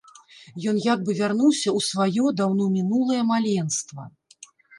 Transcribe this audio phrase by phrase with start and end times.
[0.69, 4.09] Ён як бы вярнуўся ў сваё, даўно мінулае, маленства.